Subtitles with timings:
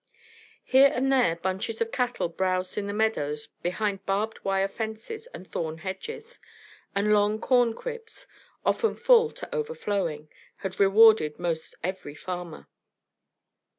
[0.63, 5.45] Here and there bunches of cattle browsed in the meadows behind barbed wire fences and
[5.45, 6.39] thorn hedges;
[6.95, 8.25] and long corn cribs,
[8.65, 10.27] often full to overflowing,
[10.65, 12.67] had rewarded most every farmer.